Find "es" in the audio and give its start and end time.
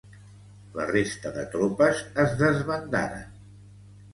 2.25-2.35